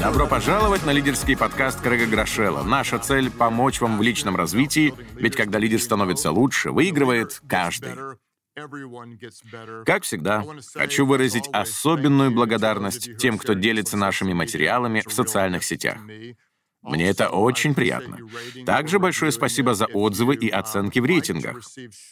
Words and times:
Добро 0.00 0.26
пожаловать 0.26 0.84
на 0.84 0.90
лидерский 0.90 1.36
подкаст 1.36 1.80
Крэга 1.80 2.06
Грошелла. 2.06 2.62
Наша 2.64 2.98
цель— 2.98 3.30
помочь 3.38 3.80
вам 3.80 3.98
в 3.98 4.02
личном 4.02 4.34
развитии, 4.34 4.92
ведь 5.14 5.36
когда 5.36 5.58
лидер 5.58 5.80
становится 5.80 6.32
лучше, 6.32 6.72
выигрывает 6.72 7.40
каждый. 7.48 7.92
Как 9.86 10.02
всегда, 10.02 10.44
хочу 10.74 11.06
выразить 11.06 11.48
особенную 11.52 12.32
благодарность 12.32 13.16
тем, 13.16 13.38
кто 13.38 13.54
делится 13.54 13.96
нашими 13.96 14.32
материалами 14.32 15.02
в 15.06 15.12
социальных 15.12 15.62
сетях. 15.64 15.98
Мне 16.82 17.08
это 17.08 17.28
очень 17.28 17.74
приятно. 17.74 18.18
Также 18.64 18.98
большое 18.98 19.32
спасибо 19.32 19.74
за 19.74 19.84
отзывы 19.86 20.34
и 20.34 20.48
оценки 20.48 20.98
в 20.98 21.04
рейтингах. 21.04 21.60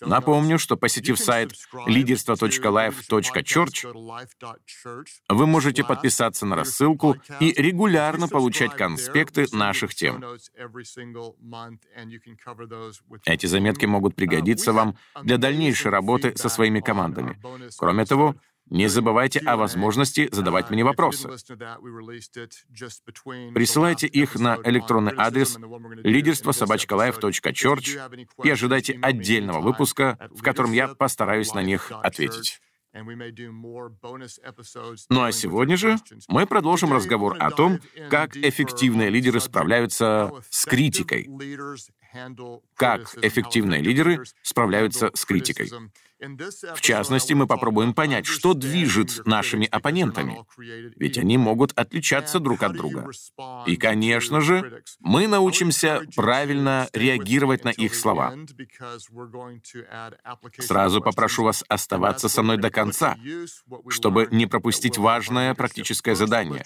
Напомню, 0.00 0.58
что 0.58 0.76
посетив 0.76 1.18
сайт 1.18 1.54
лидерство.life.church, 1.86 4.26
вы 5.28 5.46
можете 5.46 5.84
подписаться 5.84 6.44
на 6.44 6.56
рассылку 6.56 7.16
и 7.40 7.52
регулярно 7.52 8.28
получать 8.28 8.74
конспекты 8.74 9.46
наших 9.52 9.94
тем. 9.94 10.22
Эти 13.24 13.46
заметки 13.46 13.86
могут 13.86 14.14
пригодиться 14.14 14.74
вам 14.74 14.98
для 15.22 15.38
дальнейшей 15.38 15.90
работы 15.90 16.36
со 16.36 16.50
своими 16.50 16.80
командами. 16.80 17.40
Кроме 17.78 18.04
того, 18.04 18.34
не 18.70 18.88
забывайте 18.88 19.40
о 19.40 19.56
возможности 19.56 20.28
задавать 20.32 20.70
мне 20.70 20.84
вопросы. 20.84 21.28
Присылайте 23.54 24.06
их 24.06 24.34
на 24.34 24.58
электронный 24.64 25.12
адрес 25.16 25.58
лидерство 26.02 26.52
собачкалайф.чорч 26.52 27.96
и 28.42 28.50
ожидайте 28.50 28.98
отдельного 29.00 29.60
выпуска, 29.60 30.18
в 30.30 30.42
котором 30.42 30.72
я 30.72 30.88
постараюсь 30.88 31.54
на 31.54 31.62
них 31.62 31.90
ответить. 31.90 32.60
Ну 35.10 35.22
а 35.22 35.32
сегодня 35.32 35.76
же 35.76 35.96
мы 36.28 36.46
продолжим 36.46 36.92
разговор 36.92 37.36
о 37.38 37.50
том, 37.50 37.80
как 38.10 38.36
эффективные 38.36 39.10
лидеры 39.10 39.40
справляются 39.40 40.32
с 40.50 40.64
критикой. 40.64 41.28
Как 42.74 43.14
эффективные 43.22 43.82
лидеры 43.82 44.24
справляются 44.42 45.10
с 45.14 45.24
критикой. 45.24 45.70
В 46.20 46.80
частности, 46.80 47.32
мы 47.32 47.46
попробуем 47.46 47.94
понять, 47.94 48.26
что 48.26 48.54
движет 48.54 49.24
нашими 49.24 49.66
оппонентами, 49.66 50.44
ведь 50.96 51.16
они 51.18 51.38
могут 51.38 51.72
отличаться 51.78 52.40
друг 52.40 52.62
от 52.62 52.72
друга. 52.72 53.08
И, 53.66 53.76
конечно 53.76 54.40
же, 54.40 54.82
мы 55.00 55.28
научимся 55.28 56.02
правильно 56.16 56.88
реагировать 56.92 57.64
на 57.64 57.68
их 57.70 57.94
слова. 57.94 58.34
Сразу 60.58 61.00
попрошу 61.00 61.44
вас 61.44 61.64
оставаться 61.68 62.28
со 62.28 62.42
мной 62.42 62.56
до 62.56 62.70
конца, 62.70 63.16
чтобы 63.88 64.28
не 64.32 64.46
пропустить 64.46 64.98
важное 64.98 65.54
практическое 65.54 66.16
задание. 66.16 66.64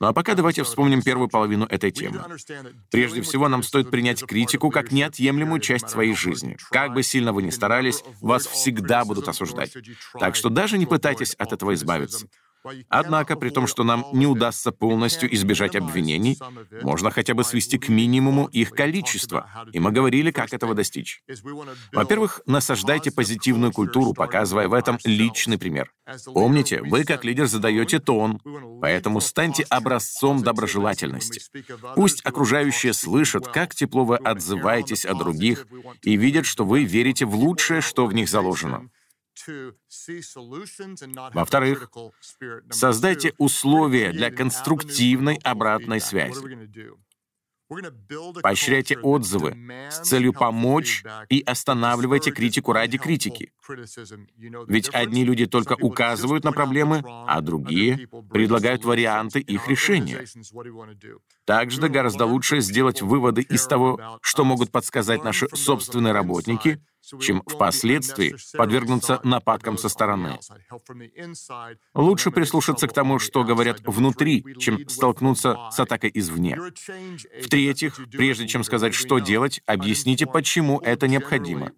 Ну 0.00 0.06
а 0.06 0.12
пока 0.12 0.34
давайте 0.34 0.62
вспомним 0.62 1.02
первую 1.02 1.28
половину 1.28 1.66
этой 1.66 1.90
темы. 1.90 2.22
Прежде 2.90 3.22
всего, 3.22 3.48
нам 3.48 3.62
стоит 3.62 3.90
принять 3.90 4.24
критику 4.24 4.70
как 4.70 4.92
неотъемлемую 4.92 5.60
часть 5.60 5.88
своей 5.88 6.14
жизни. 6.14 6.56
Как 6.70 6.94
бы 6.94 7.02
сильно 7.02 7.32
вы 7.32 7.42
ни 7.42 7.50
старались, 7.50 7.63
старались, 7.64 8.04
вас 8.20 8.46
всегда 8.46 9.04
будут 9.04 9.28
осуждать. 9.28 9.74
Так 10.20 10.36
что 10.36 10.50
даже 10.50 10.76
не 10.76 10.86
пытайтесь 10.86 11.34
от 11.34 11.52
этого 11.52 11.72
избавиться. 11.74 12.28
Однако, 12.88 13.36
при 13.36 13.50
том, 13.50 13.66
что 13.66 13.84
нам 13.84 14.06
не 14.12 14.26
удастся 14.26 14.72
полностью 14.72 15.32
избежать 15.34 15.76
обвинений, 15.76 16.38
можно 16.82 17.10
хотя 17.10 17.34
бы 17.34 17.44
свести 17.44 17.78
к 17.78 17.88
минимуму 17.88 18.46
их 18.46 18.70
количество, 18.70 19.50
и 19.72 19.80
мы 19.80 19.92
говорили, 19.92 20.30
как 20.30 20.52
этого 20.52 20.74
достичь. 20.74 21.22
Во-первых, 21.92 22.40
насаждайте 22.46 23.10
позитивную 23.10 23.72
культуру, 23.72 24.14
показывая 24.14 24.68
в 24.68 24.74
этом 24.74 24.98
личный 25.04 25.58
пример. 25.58 25.92
Помните, 26.26 26.82
вы 26.82 27.04
как 27.04 27.24
лидер 27.24 27.46
задаете 27.46 27.98
тон, 27.98 28.40
поэтому 28.80 29.20
станьте 29.20 29.64
образцом 29.70 30.42
доброжелательности. 30.42 31.40
Пусть 31.94 32.24
окружающие 32.24 32.92
слышат, 32.92 33.48
как 33.48 33.74
тепло 33.74 34.04
вы 34.04 34.16
отзываетесь 34.16 35.04
о 35.04 35.14
других, 35.14 35.66
и 36.02 36.16
видят, 36.16 36.46
что 36.46 36.64
вы 36.64 36.84
верите 36.84 37.24
в 37.26 37.34
лучшее, 37.34 37.80
что 37.80 38.06
в 38.06 38.14
них 38.14 38.28
заложено. 38.28 38.88
Во-вторых, 41.34 41.90
создайте 42.70 43.34
условия 43.38 44.12
для 44.12 44.30
конструктивной 44.30 45.36
обратной 45.42 46.00
связи. 46.00 46.40
Поощряйте 48.42 48.98
отзывы 48.98 49.56
с 49.90 50.00
целью 50.00 50.32
помочь 50.32 51.02
и 51.30 51.40
останавливайте 51.40 52.30
критику 52.30 52.72
ради 52.72 52.98
критики. 52.98 53.52
Ведь 54.68 54.90
одни 54.92 55.24
люди 55.24 55.46
только 55.46 55.74
указывают 55.80 56.44
на 56.44 56.52
проблемы, 56.52 57.02
а 57.04 57.40
другие 57.40 58.06
предлагают 58.30 58.84
варианты 58.84 59.40
их 59.40 59.66
решения. 59.68 60.24
Также 61.46 61.88
гораздо 61.88 62.26
лучше 62.26 62.60
сделать 62.60 63.00
выводы 63.00 63.40
из 63.40 63.66
того, 63.66 64.18
что 64.20 64.44
могут 64.44 64.70
подсказать 64.70 65.24
наши 65.24 65.48
собственные 65.54 66.12
работники— 66.12 66.80
чем 67.20 67.42
впоследствии 67.42 68.34
подвергнуться 68.56 69.20
нападкам 69.24 69.78
со 69.78 69.88
стороны. 69.88 70.38
Лучше 71.94 72.30
прислушаться 72.30 72.88
к 72.88 72.92
тому, 72.92 73.18
что 73.18 73.44
говорят 73.44 73.80
внутри, 73.84 74.44
чем 74.58 74.88
столкнуться 74.88 75.56
с 75.70 75.80
атакой 75.80 76.10
извне. 76.14 76.58
В-третьих, 77.42 77.98
прежде 78.10 78.46
чем 78.46 78.64
сказать, 78.64 78.94
что 78.94 79.18
делать, 79.18 79.60
объясните, 79.66 80.26
почему 80.26 80.80
это 80.80 81.08
необходимо. 81.08 81.72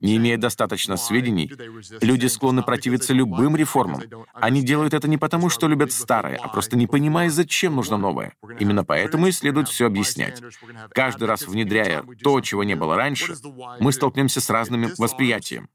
Не 0.00 0.16
имея 0.16 0.36
достаточно 0.36 0.96
сведений, 0.96 1.52
люди 2.00 2.26
склонны 2.26 2.62
противиться 2.62 3.12
любым 3.12 3.56
реформам. 3.56 4.02
Они 4.34 4.62
делают 4.62 4.94
это 4.94 5.08
не 5.08 5.18
потому, 5.18 5.48
что 5.50 5.68
любят 5.68 5.92
старое, 5.92 6.38
а 6.42 6.48
просто 6.48 6.76
не 6.76 6.86
понимая, 6.86 7.30
зачем 7.30 7.76
нужно 7.76 7.96
новое. 7.96 8.34
Именно 8.58 8.84
поэтому 8.84 9.26
и 9.26 9.32
следует 9.32 9.68
все 9.68 9.86
объяснять. 9.86 10.42
Каждый 10.90 11.24
раз 11.24 11.46
внедряя 11.46 12.04
то, 12.22 12.40
чего 12.40 12.64
не 12.64 12.74
было 12.74 12.96
раньше, 12.96 13.34
мы 13.80 13.92
столкнемся 13.92 14.40
с 14.40 14.50
разными 14.58 14.90
восприятием. 14.98 15.68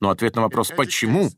Но 0.00 0.10
ответ 0.10 0.36
на 0.36 0.42
вопрос 0.42 0.72
«почему?» 0.76 1.30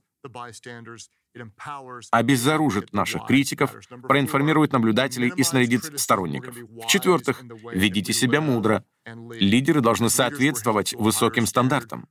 обезоружит 2.11 2.93
наших 2.93 3.27
критиков, 3.27 3.75
проинформирует 4.07 4.73
наблюдателей 4.73 5.33
и 5.35 5.43
снарядит 5.43 5.99
сторонников. 5.99 6.55
В-четвертых, 6.55 7.43
ведите 7.73 8.13
себя 8.13 8.41
мудро. 8.41 8.85
Лидеры 9.05 9.81
должны 9.81 10.11
соответствовать 10.11 10.95
высоким 10.95 11.47
стандартам. 11.47 12.09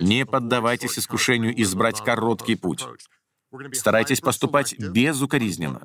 Не 0.00 0.26
поддавайтесь 0.26 0.98
искушению 0.98 1.60
избрать 1.62 2.02
короткий 2.02 2.56
путь. 2.56 2.84
Старайтесь 3.72 4.20
поступать 4.20 4.78
безукоризненно. 4.78 5.80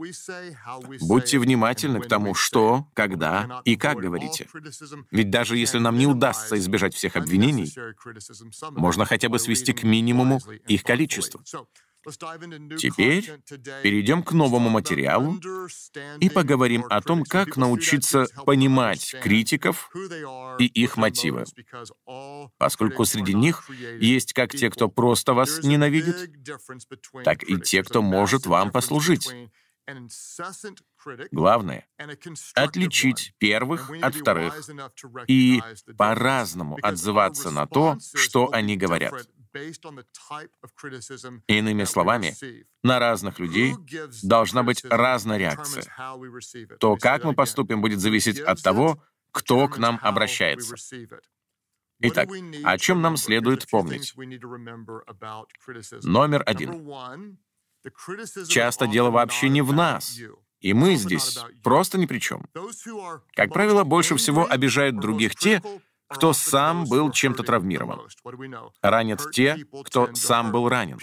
Будьте 1.01 1.39
внимательны 1.39 2.01
к 2.01 2.07
тому, 2.07 2.33
что, 2.33 2.87
когда 2.93 3.61
и 3.65 3.75
как 3.75 3.97
говорите. 3.97 4.47
Ведь 5.11 5.29
даже 5.29 5.57
если 5.57 5.79
нам 5.79 5.97
не 5.97 6.07
удастся 6.07 6.57
избежать 6.57 6.93
всех 6.93 7.15
обвинений, 7.15 7.73
можно 8.71 9.05
хотя 9.05 9.29
бы 9.29 9.39
свести 9.39 9.73
к 9.73 9.83
минимуму 9.83 10.39
их 10.67 10.83
количество. 10.83 11.41
Теперь 12.03 13.31
перейдем 13.83 14.23
к 14.23 14.31
новому 14.31 14.69
материалу 14.69 15.39
и 16.19 16.29
поговорим 16.29 16.85
о 16.89 17.01
том, 17.01 17.23
как 17.23 17.57
научиться 17.57 18.25
понимать 18.45 19.15
критиков 19.21 19.91
и 20.57 20.65
их 20.65 20.97
мотивы, 20.97 21.45
поскольку 22.57 23.05
среди 23.05 23.33
них 23.33 23.69
есть 23.99 24.33
как 24.33 24.51
те, 24.51 24.69
кто 24.69 24.89
просто 24.89 25.33
вас 25.33 25.63
ненавидит, 25.63 26.31
так 27.23 27.43
и 27.43 27.59
те, 27.59 27.83
кто 27.83 28.01
может 28.01 28.45
вам 28.45 28.71
послужить. 28.71 29.29
Главное— 31.31 31.87
отличить 32.55 33.33
первых 33.39 33.91
от 34.01 34.15
вторых 34.15 34.69
и 35.27 35.61
по-разному 35.97 36.77
отзываться 36.81 37.51
на 37.51 37.65
то, 37.65 37.97
что 38.15 38.51
они 38.53 38.77
говорят. 38.77 39.27
Иными 41.47 41.83
словами, 41.83 42.35
на 42.83 42.99
разных 42.99 43.39
людей 43.39 43.75
должна 44.23 44.63
быть 44.63 44.83
разная 44.85 45.37
реакция. 45.37 45.83
То, 46.79 46.95
как 46.95 47.23
мы 47.25 47.33
поступим, 47.33 47.81
будет 47.81 47.99
зависеть 47.99 48.39
от 48.39 48.61
того, 48.61 49.03
кто 49.31 49.67
к 49.67 49.77
нам 49.77 49.99
обращается. 50.01 50.75
Итак, 52.03 52.29
о 52.63 52.77
чем 52.77 53.01
нам 53.01 53.17
следует 53.17 53.69
помнить? 53.69 54.13
Номер 56.03 56.43
один. 56.45 56.87
Часто 58.47 58.87
дело 58.87 59.09
вообще 59.09 59.49
не 59.49 59.61
в 59.61 59.73
нас, 59.73 60.19
и 60.59 60.73
мы 60.73 60.95
здесь 60.95 61.39
просто 61.63 61.97
ни 61.97 62.05
при 62.05 62.19
чем. 62.19 62.45
Как 63.33 63.51
правило, 63.53 63.83
больше 63.83 64.15
всего 64.15 64.45
обижают 64.49 64.99
других 64.99 65.35
те, 65.35 65.61
кто 66.07 66.33
сам 66.33 66.85
был 66.85 67.11
чем-то 67.11 67.43
травмирован. 67.43 68.01
Ранят 68.81 69.31
те, 69.31 69.57
кто 69.85 70.13
сам 70.13 70.51
был 70.51 70.67
ранен. 70.69 70.99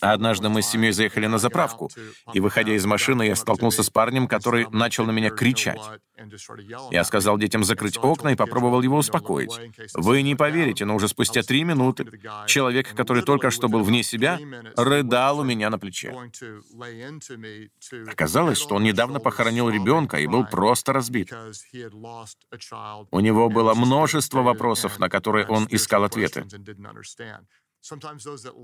Однажды 0.00 0.48
мы 0.48 0.62
с 0.62 0.68
семьей 0.68 0.92
заехали 0.92 1.26
на 1.26 1.38
заправку, 1.38 1.90
и, 2.32 2.40
выходя 2.40 2.74
из 2.74 2.86
машины, 2.86 3.24
я 3.24 3.36
столкнулся 3.36 3.82
с 3.82 3.90
парнем, 3.90 4.28
который 4.28 4.68
начал 4.70 5.06
на 5.06 5.10
меня 5.10 5.30
кричать. 5.30 5.80
Я 6.90 7.04
сказал 7.04 7.38
детям 7.38 7.64
закрыть 7.64 7.98
окна 7.98 8.30
и 8.30 8.36
попробовал 8.36 8.82
его 8.82 8.98
успокоить. 8.98 9.50
Вы 9.94 10.22
не 10.22 10.34
поверите, 10.36 10.84
но 10.84 10.94
уже 10.94 11.08
спустя 11.08 11.42
три 11.42 11.64
минуты 11.64 12.06
человек, 12.46 12.94
который 12.94 13.22
только 13.22 13.50
что 13.50 13.68
был 13.68 13.82
вне 13.82 14.02
себя, 14.02 14.38
рыдал 14.76 15.40
у 15.40 15.44
меня 15.44 15.70
на 15.70 15.78
плече. 15.78 16.14
Оказалось, 18.06 18.58
что 18.58 18.76
он 18.76 18.84
недавно 18.84 19.18
похоронил 19.18 19.68
ребенка 19.68 20.18
и 20.18 20.26
был 20.26 20.44
просто 20.46 20.92
разбит. 20.92 21.32
У 23.10 23.20
него 23.20 23.48
было 23.48 23.74
множество 23.74 24.42
вопросов, 24.42 24.98
на 24.98 25.08
которые 25.08 25.46
он 25.46 25.66
искал 25.70 26.04
ответы. 26.04 26.46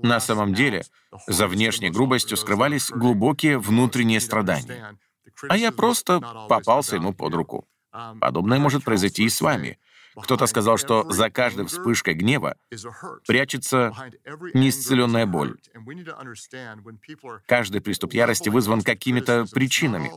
На 0.03 0.19
самом 0.19 0.53
деле, 0.53 0.83
за 1.27 1.47
внешней 1.47 1.89
грубостью 1.89 2.37
скрывались 2.37 2.89
глубокие 2.89 3.57
внутренние 3.57 4.19
страдания. 4.19 4.97
А 5.49 5.57
я 5.57 5.71
просто 5.71 6.19
попался 6.49 6.95
ему 6.95 7.13
под 7.13 7.33
руку. 7.33 7.67
Подобное 8.19 8.59
может 8.59 8.83
произойти 8.83 9.23
и 9.23 9.29
с 9.29 9.41
вами. 9.41 9.79
Кто-то 10.23 10.47
сказал, 10.47 10.77
что 10.77 11.09
за 11.11 11.29
каждой 11.29 11.67
вспышкой 11.67 12.15
гнева 12.15 12.55
прячется 13.27 13.93
неисцеленная 14.53 15.27
боль. 15.27 15.57
Каждый 17.45 17.81
приступ 17.81 18.13
ярости 18.13 18.49
вызван 18.49 18.81
какими-то 18.81 19.45
причинами. 19.51 20.11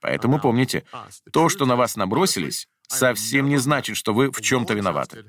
Поэтому 0.00 0.40
помните, 0.40 0.84
то, 1.32 1.48
что 1.48 1.64
на 1.64 1.76
вас 1.76 1.96
набросились, 1.96 2.68
совсем 2.86 3.48
не 3.48 3.56
значит, 3.56 3.96
что 3.96 4.12
вы 4.12 4.30
в 4.30 4.40
чем-то 4.42 4.74
виноваты. 4.74 5.24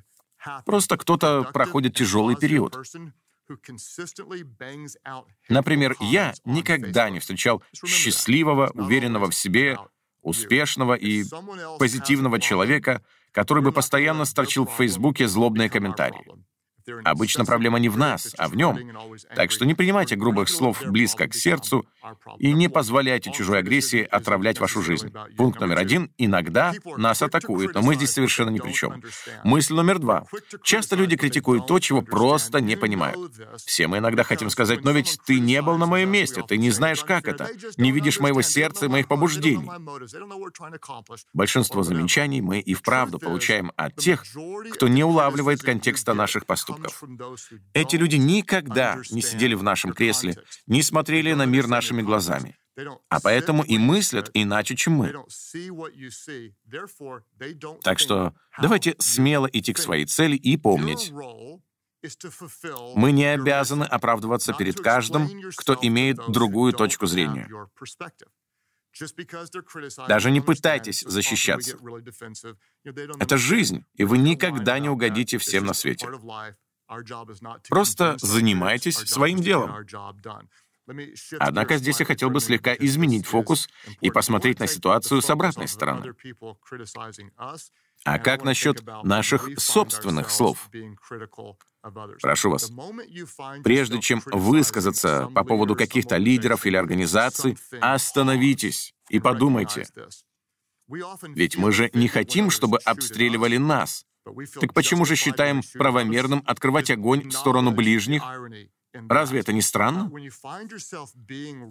Просто 0.65 0.97
кто-то 0.97 1.49
проходит 1.53 1.95
тяжелый 1.95 2.35
период. 2.35 2.77
Например, 5.49 5.95
я 5.99 6.33
никогда 6.45 7.09
не 7.09 7.19
встречал 7.19 7.63
счастливого, 7.73 8.71
уверенного 8.73 9.29
в 9.29 9.35
себе, 9.35 9.77
успешного 10.21 10.93
и 10.95 11.23
позитивного 11.79 12.39
человека, 12.39 13.01
который 13.31 13.63
бы 13.63 13.71
постоянно 13.71 14.25
сторчил 14.25 14.65
в 14.65 14.73
Фейсбуке 14.73 15.27
злобные 15.27 15.69
комментарии. 15.69 16.25
Обычно 17.03 17.45
проблема 17.45 17.79
не 17.79 17.89
в 17.89 17.97
нас, 17.97 18.33
а 18.37 18.47
в 18.47 18.55
нем. 18.55 18.77
Так 19.35 19.51
что 19.51 19.65
не 19.65 19.73
принимайте 19.73 20.15
грубых 20.15 20.49
слов 20.49 20.81
близко 20.85 21.27
к 21.27 21.33
сердцу 21.33 21.85
и 22.39 22.53
не 22.53 22.69
позволяйте 22.69 23.31
чужой 23.31 23.59
агрессии 23.59 24.01
отравлять 24.01 24.59
вашу 24.59 24.81
жизнь. 24.81 25.13
Пункт 25.35 25.59
номер 25.59 25.79
один— 25.79 26.11
иногда 26.17 26.73
нас 26.97 27.21
атакуют, 27.21 27.73
но 27.73 27.81
мы 27.81 27.95
здесь 27.95 28.11
совершенно 28.11 28.49
ни 28.49 28.59
при 28.59 28.71
чем. 28.71 29.01
Мысль 29.43 29.73
номер 29.73 29.99
два. 29.99 30.25
Часто 30.63 30.95
люди 30.95 31.17
критикуют 31.17 31.67
то, 31.67 31.79
чего 31.79 32.01
просто 32.01 32.61
не 32.61 32.75
понимают. 32.75 33.33
Все 33.65 33.87
мы 33.87 33.97
иногда 33.97 34.23
хотим 34.23 34.49
сказать, 34.49 34.83
но 34.83 34.91
ведь 34.91 35.19
ты 35.25 35.39
не 35.39 35.61
был 35.61 35.77
на 35.77 35.85
моем 35.85 36.09
месте, 36.09 36.43
ты 36.47 36.57
не 36.57 36.71
знаешь, 36.71 37.03
как 37.03 37.27
это, 37.27 37.49
не 37.77 37.91
видишь 37.91 38.19
моего 38.19 38.41
сердца 38.41 38.85
и 38.85 38.89
моих 38.89 39.07
побуждений. 39.07 39.69
Большинство 41.33 41.83
замечаний 41.83 42.41
мы 42.41 42.59
и 42.59 42.73
вправду 42.73 43.19
получаем 43.19 43.71
от 43.75 43.95
тех, 43.95 44.23
кто 44.73 44.87
не 44.87 45.03
улавливает 45.03 45.61
контекста 45.61 46.13
наших 46.13 46.45
поступков 46.45 46.76
поступков. 46.77 47.49
Эти 47.73 47.95
люди 47.95 48.15
никогда 48.15 49.01
не 49.11 49.21
сидели 49.21 49.55
в 49.55 49.63
нашем 49.63 49.93
кресле, 49.93 50.37
не 50.65 50.81
смотрели 50.81 51.33
на 51.33 51.45
мир 51.45 51.67
нашими 51.67 52.01
глазами. 52.01 52.57
А 53.09 53.19
поэтому 53.19 53.63
и 53.63 53.77
мыслят 53.77 54.29
иначе, 54.33 54.75
чем 54.75 54.93
мы. 54.93 55.13
Так 57.83 57.99
что 57.99 58.33
давайте 58.61 58.95
смело 58.99 59.47
идти 59.51 59.73
к 59.73 59.79
своей 59.79 60.05
цели 60.05 60.35
и 60.35 60.57
помнить, 60.57 61.11
мы 62.95 63.11
не 63.11 63.25
обязаны 63.25 63.83
оправдываться 63.83 64.53
перед 64.53 64.79
каждым, 64.79 65.29
кто 65.55 65.77
имеет 65.81 66.17
другую 66.29 66.73
точку 66.73 67.07
зрения. 67.07 67.49
Даже 70.07 70.31
не 70.31 70.41
пытайтесь 70.41 71.01
защищаться. 71.01 71.77
Это 73.19 73.37
жизнь, 73.37 73.85
и 73.95 74.03
вы 74.03 74.17
никогда 74.17 74.79
не 74.79 74.89
угодите 74.89 75.37
всем 75.37 75.65
на 75.65 75.73
свете. 75.73 76.07
Просто 77.69 78.15
занимайтесь 78.19 78.97
своим 78.97 79.39
делом. 79.39 79.85
Однако 81.39 81.77
здесь 81.77 81.99
я 81.99 82.05
хотел 82.05 82.29
бы 82.29 82.39
слегка 82.39 82.73
изменить 82.73 83.25
фокус 83.25 83.67
и 83.99 84.09
посмотреть 84.09 84.59
на 84.59 84.67
ситуацию 84.67 85.21
с 85.21 85.29
обратной 85.29 85.67
стороны. 85.67 86.13
А 88.05 88.19
как 88.19 88.43
насчет 88.43 88.83
наших 89.03 89.59
собственных 89.59 90.29
слов? 90.29 90.69
Прошу 92.21 92.51
вас, 92.51 92.71
прежде 93.63 93.99
чем 94.01 94.21
высказаться 94.25 95.29
по 95.33 95.43
поводу 95.43 95.75
каких-то 95.75 96.17
лидеров 96.17 96.65
или 96.65 96.77
организаций, 96.77 97.57
остановитесь 97.81 98.93
и 99.09 99.19
подумайте. 99.19 99.87
Ведь 101.35 101.57
мы 101.57 101.71
же 101.71 101.89
не 101.93 102.07
хотим, 102.07 102.49
чтобы 102.49 102.77
обстреливали 102.79 103.57
нас. 103.57 104.05
Так 104.59 104.73
почему 104.73 105.05
же 105.05 105.15
считаем 105.15 105.61
правомерным 105.73 106.43
открывать 106.45 106.91
огонь 106.91 107.29
в 107.29 107.33
сторону 107.33 107.71
ближних 107.71 108.23
Разве 109.09 109.39
это 109.39 109.53
не 109.53 109.61
странно? 109.61 110.11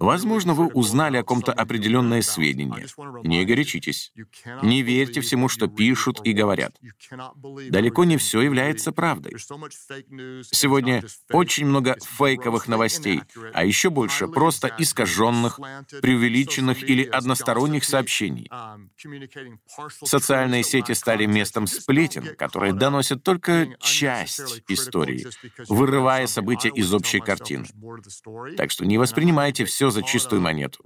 Возможно, 0.00 0.54
вы 0.54 0.66
узнали 0.68 1.16
о 1.16 1.24
ком-то 1.24 1.52
определенное 1.52 2.22
сведение. 2.22 2.86
Не 3.24 3.44
горячитесь. 3.44 4.12
Не 4.62 4.82
верьте 4.82 5.20
всему, 5.20 5.48
что 5.48 5.66
пишут 5.66 6.20
и 6.24 6.32
говорят. 6.32 6.76
Далеко 7.70 8.04
не 8.04 8.16
все 8.16 8.42
является 8.42 8.92
правдой. 8.92 9.32
Сегодня 10.50 11.02
очень 11.30 11.66
много 11.66 11.96
фейковых 12.02 12.68
новостей, 12.68 13.22
а 13.52 13.64
еще 13.64 13.90
больше 13.90 14.28
просто 14.28 14.74
искаженных, 14.78 15.58
преувеличенных 16.02 16.82
или 16.82 17.04
односторонних 17.04 17.84
сообщений. 17.84 18.50
Социальные 20.04 20.62
сети 20.62 20.92
стали 20.92 21.26
местом 21.26 21.66
сплетен, 21.66 22.36
которые 22.36 22.72
доносят 22.72 23.22
только 23.22 23.68
часть 23.80 24.62
истории, 24.68 25.26
вырывая 25.68 26.26
события 26.26 26.68
из 26.68 26.92
общей 26.92 27.15
общей 27.20 27.26
картины. 27.26 27.66
Так 28.56 28.70
что 28.70 28.84
не 28.84 28.98
воспринимайте 28.98 29.64
все 29.64 29.90
за 29.90 30.02
чистую 30.02 30.40
монету. 30.40 30.84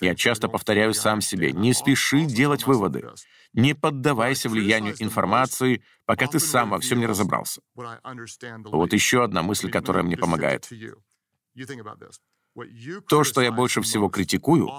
Я 0.00 0.14
часто 0.14 0.48
повторяю 0.48 0.94
сам 0.94 1.20
себе, 1.20 1.52
не 1.52 1.72
спеши 1.72 2.24
делать 2.24 2.66
выводы. 2.66 3.08
Не 3.52 3.74
поддавайся 3.74 4.48
влиянию 4.48 4.94
информации, 4.98 5.82
пока 6.04 6.26
ты 6.26 6.38
сам 6.38 6.70
во 6.70 6.78
всем 6.78 7.00
не 7.00 7.06
разобрался. 7.06 7.60
Вот 7.74 8.92
еще 8.92 9.24
одна 9.24 9.42
мысль, 9.42 9.70
которая 9.70 10.02
мне 10.02 10.16
помогает. 10.16 10.68
То, 13.08 13.24
что 13.24 13.40
я 13.40 13.52
больше 13.52 13.80
всего 13.80 14.08
критикую, 14.08 14.70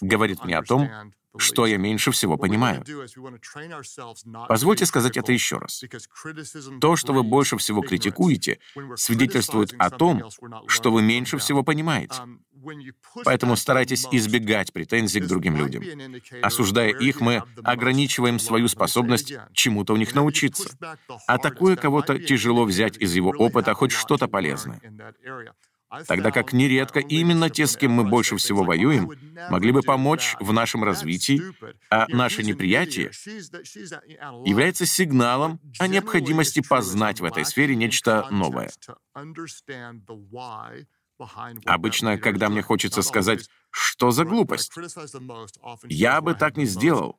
говорит 0.00 0.44
мне 0.44 0.58
о 0.58 0.62
том, 0.62 0.90
что 1.36 1.66
я 1.66 1.76
меньше 1.76 2.10
всего 2.10 2.36
понимаю. 2.36 2.84
Позвольте 4.48 4.86
сказать 4.86 5.16
это 5.16 5.32
еще 5.32 5.58
раз. 5.58 5.84
То, 6.80 6.96
что 6.96 7.12
вы 7.12 7.22
больше 7.22 7.56
всего 7.58 7.82
критикуете, 7.82 8.58
свидетельствует 8.96 9.74
о 9.78 9.90
том, 9.90 10.22
что 10.66 10.90
вы 10.90 11.02
меньше 11.02 11.38
всего 11.38 11.62
понимаете. 11.62 12.16
Поэтому 13.24 13.56
старайтесь 13.56 14.06
избегать 14.10 14.72
претензий 14.72 15.20
к 15.20 15.26
другим 15.26 15.56
людям. 15.56 15.84
Осуждая 16.42 16.90
их, 16.90 17.20
мы 17.20 17.44
ограничиваем 17.62 18.38
свою 18.38 18.68
способность 18.68 19.32
чему-то 19.52 19.92
у 19.92 19.96
них 19.96 20.14
научиться. 20.14 20.70
Атакуя 21.26 21.76
кого-то, 21.76 22.18
тяжело 22.18 22.64
взять 22.64 22.96
из 22.96 23.14
его 23.14 23.30
опыта 23.30 23.74
хоть 23.74 23.92
что-то 23.92 24.28
полезное. 24.28 24.80
Тогда 26.06 26.30
как 26.30 26.52
нередко 26.52 27.00
именно 27.00 27.48
те, 27.48 27.66
с 27.66 27.76
кем 27.76 27.92
мы 27.92 28.04
больше 28.04 28.36
всего 28.36 28.62
воюем, 28.62 29.10
могли 29.50 29.72
бы 29.72 29.82
помочь 29.82 30.36
в 30.38 30.52
нашем 30.52 30.84
развитии, 30.84 31.42
а 31.90 32.06
наше 32.08 32.42
неприятие 32.42 33.10
является 34.44 34.86
сигналом 34.86 35.60
о 35.78 35.86
необходимости 35.86 36.60
познать 36.66 37.20
в 37.20 37.24
этой 37.24 37.44
сфере 37.44 37.74
нечто 37.74 38.26
новое. 38.30 38.70
Обычно, 41.64 42.18
когда 42.18 42.48
мне 42.48 42.62
хочется 42.62 43.02
сказать, 43.02 43.48
что 43.70 44.10
за 44.10 44.24
глупость, 44.24 44.72
я 45.84 46.20
бы 46.20 46.34
так 46.34 46.56
не 46.56 46.66
сделал. 46.66 47.18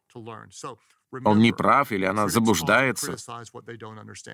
Он 1.25 1.39
не 1.39 1.51
прав 1.51 1.91
или 1.91 2.05
она 2.05 2.27
заблуждается. 2.27 3.15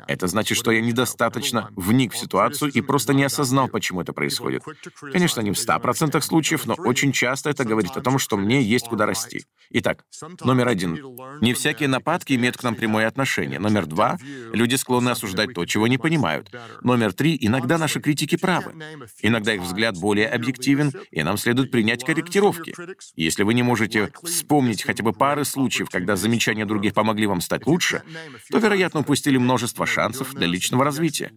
Это 0.07 0.27
значит, 0.27 0.57
что 0.57 0.71
я 0.71 0.81
недостаточно 0.81 1.69
вник 1.75 2.13
в 2.13 2.17
ситуацию 2.17 2.71
и 2.71 2.81
просто 2.81 3.13
не 3.13 3.23
осознал, 3.23 3.67
почему 3.69 4.01
это 4.01 4.13
происходит. 4.13 4.63
Конечно, 4.99 5.41
не 5.41 5.51
в 5.51 5.55
100% 5.55 6.19
случаев, 6.21 6.65
но 6.65 6.75
очень 6.77 7.11
часто 7.11 7.49
это 7.49 7.63
говорит 7.63 7.95
о 7.95 8.01
том, 8.01 8.19
что 8.19 8.37
мне 8.37 8.61
есть 8.61 8.87
куда 8.87 9.05
расти. 9.05 9.45
Итак, 9.71 10.03
номер 10.43 10.67
один. 10.67 10.99
Не 11.41 11.53
всякие 11.53 11.87
нападки 11.87 12.33
имеют 12.33 12.57
к 12.57 12.63
нам 12.63 12.75
прямое 12.75 13.07
отношение. 13.07 13.59
Номер 13.59 13.85
два. 13.85 14.17
Люди 14.53 14.75
склонны 14.75 15.09
осуждать 15.09 15.53
то, 15.53 15.65
чего 15.65 15.87
не 15.87 15.97
понимают. 15.97 16.53
Номер 16.81 17.13
три. 17.13 17.37
Иногда 17.39 17.77
наши 17.77 17.99
критики 17.99 18.35
правы. 18.35 18.73
Иногда 19.21 19.53
их 19.53 19.61
взгляд 19.61 19.97
более 19.97 20.27
объективен, 20.27 20.91
и 21.11 21.23
нам 21.23 21.37
следует 21.37 21.71
принять 21.71 22.03
корректировки. 22.03 22.75
Если 23.15 23.43
вы 23.43 23.53
не 23.53 23.63
можете 23.63 24.11
вспомнить 24.23 24.83
хотя 24.83 25.03
бы 25.03 25.13
пары 25.13 25.45
случаев, 25.45 25.89
когда 25.89 26.15
замечания 26.15 26.64
старания 26.65 26.67
других 26.67 26.93
помогли 26.93 27.27
вам 27.27 27.41
стать 27.41 27.65
лучше, 27.67 28.03
то, 28.51 28.57
вероятно, 28.57 29.01
упустили 29.01 29.37
множество 29.37 29.85
шансов 29.85 30.33
для 30.33 30.47
личного 30.47 30.83
развития. 30.83 31.31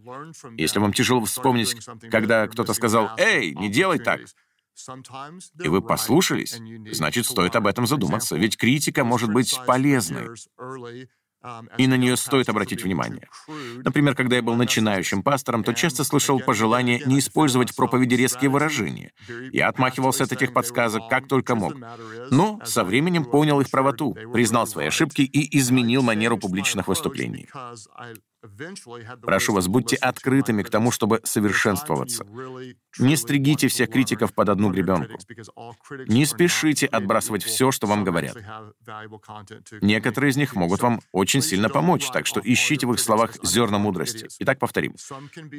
Если 0.56 0.80
вам 0.80 0.92
тяжело 0.92 1.24
вспомнить, 1.24 1.76
когда 2.10 2.46
кто-то 2.46 2.74
сказал 2.74 3.10
«Эй, 3.18 3.54
не 3.54 3.68
делай 3.68 3.98
так», 3.98 4.20
и 5.64 5.68
вы 5.68 5.82
послушались, 5.82 6.60
значит, 6.92 7.26
стоит 7.26 7.56
об 7.56 7.66
этом 7.66 7.86
задуматься, 7.86 8.36
ведь 8.36 8.56
критика 8.56 9.04
может 9.04 9.30
быть 9.30 9.58
полезной. 9.66 10.28
И 11.76 11.86
на 11.86 11.96
нее 11.96 12.16
стоит 12.16 12.48
обратить 12.48 12.82
внимание. 12.82 13.28
Например, 13.84 14.14
когда 14.14 14.36
я 14.36 14.42
был 14.42 14.54
начинающим 14.56 15.22
пастором, 15.22 15.62
то 15.62 15.72
часто 15.72 16.04
слышал 16.04 16.40
пожелание 16.40 17.00
не 17.06 17.20
использовать 17.20 17.70
в 17.70 17.76
проповеди 17.76 18.14
резкие 18.14 18.50
выражения. 18.50 19.12
Я 19.52 19.68
отмахивался 19.68 20.24
от 20.24 20.32
этих 20.32 20.52
подсказок 20.52 21.08
как 21.08 21.28
только 21.28 21.54
мог. 21.54 21.74
Но 22.30 22.60
со 22.64 22.84
временем 22.84 23.24
понял 23.24 23.60
их 23.60 23.70
правоту, 23.70 24.16
признал 24.32 24.66
свои 24.66 24.88
ошибки 24.88 25.22
и 25.22 25.58
изменил 25.58 26.02
манеру 26.02 26.38
публичных 26.38 26.88
выступлений. 26.88 27.48
Прошу 29.22 29.52
вас, 29.52 29.66
будьте 29.66 29.96
открытыми 29.96 30.62
к 30.62 30.70
тому, 30.70 30.90
чтобы 30.90 31.20
совершенствоваться. 31.24 32.24
Не 32.98 33.16
стригите 33.16 33.68
всех 33.68 33.90
критиков 33.90 34.32
под 34.32 34.48
одну 34.48 34.70
гребенку. 34.70 35.18
Не 36.06 36.24
спешите 36.24 36.86
отбрасывать 36.86 37.42
все, 37.42 37.72
что 37.72 37.86
вам 37.86 38.04
говорят. 38.04 38.36
Некоторые 39.80 40.30
из 40.30 40.36
них 40.36 40.54
могут 40.54 40.82
вам 40.82 41.00
очень 41.12 41.42
сильно 41.42 41.68
помочь, 41.68 42.08
так 42.10 42.26
что 42.26 42.40
ищите 42.42 42.86
в 42.86 42.92
их 42.92 43.00
словах 43.00 43.32
зерна 43.42 43.78
мудрости. 43.78 44.28
Итак, 44.40 44.58
повторим. 44.58 44.94